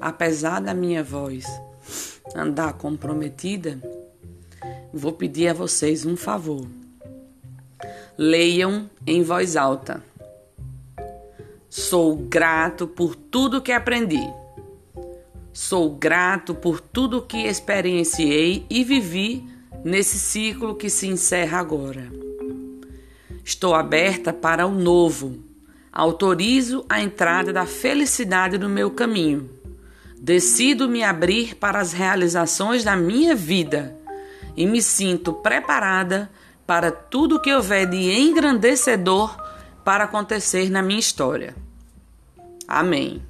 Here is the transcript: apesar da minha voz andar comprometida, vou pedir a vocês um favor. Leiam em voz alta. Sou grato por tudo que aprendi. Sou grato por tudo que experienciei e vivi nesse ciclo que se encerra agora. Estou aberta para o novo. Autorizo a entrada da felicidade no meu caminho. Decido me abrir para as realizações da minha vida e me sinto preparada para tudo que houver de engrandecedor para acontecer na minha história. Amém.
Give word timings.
apesar 0.00 0.60
da 0.60 0.72
minha 0.72 1.04
voz 1.04 1.46
andar 2.34 2.74
comprometida, 2.74 3.80
vou 4.92 5.12
pedir 5.12 5.48
a 5.48 5.54
vocês 5.54 6.06
um 6.06 6.16
favor. 6.16 6.66
Leiam 8.16 8.88
em 9.06 9.22
voz 9.22 9.56
alta. 9.56 10.02
Sou 11.68 12.16
grato 12.16 12.86
por 12.86 13.14
tudo 13.14 13.62
que 13.62 13.72
aprendi. 13.72 14.22
Sou 15.52 15.90
grato 15.90 16.54
por 16.54 16.80
tudo 16.80 17.22
que 17.22 17.46
experienciei 17.46 18.66
e 18.68 18.84
vivi 18.84 19.44
nesse 19.84 20.18
ciclo 20.18 20.74
que 20.74 20.90
se 20.90 21.06
encerra 21.06 21.58
agora. 21.58 22.10
Estou 23.44 23.74
aberta 23.74 24.32
para 24.32 24.66
o 24.66 24.70
novo. 24.70 25.42
Autorizo 25.92 26.84
a 26.88 27.00
entrada 27.00 27.52
da 27.52 27.66
felicidade 27.66 28.58
no 28.58 28.68
meu 28.68 28.90
caminho. 28.90 29.59
Decido 30.22 30.86
me 30.86 31.02
abrir 31.02 31.54
para 31.54 31.80
as 31.80 31.94
realizações 31.94 32.84
da 32.84 32.94
minha 32.94 33.34
vida 33.34 33.96
e 34.54 34.66
me 34.66 34.82
sinto 34.82 35.32
preparada 35.32 36.30
para 36.66 36.92
tudo 36.92 37.40
que 37.40 37.50
houver 37.50 37.86
de 37.86 37.96
engrandecedor 37.96 39.34
para 39.82 40.04
acontecer 40.04 40.68
na 40.68 40.82
minha 40.82 41.00
história. 41.00 41.56
Amém. 42.68 43.22